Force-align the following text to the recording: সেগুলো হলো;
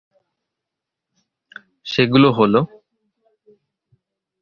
সেগুলো 1.85 2.27
হলো; 2.31 2.61